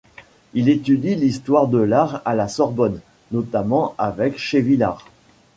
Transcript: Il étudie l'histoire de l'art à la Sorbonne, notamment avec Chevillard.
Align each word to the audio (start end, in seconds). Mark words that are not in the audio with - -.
Il 0.55 0.67
étudie 0.67 1.13
l'histoire 1.13 1.67
de 1.67 1.77
l'art 1.77 2.23
à 2.25 2.33
la 2.33 2.47
Sorbonne, 2.47 3.01
notamment 3.31 3.93
avec 3.99 4.39
Chevillard. 4.39 5.05